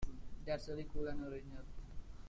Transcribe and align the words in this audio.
That's 0.47 0.67
really 0.67 0.87
cool 0.91 1.07
and 1.09 1.23
original. 1.23 1.61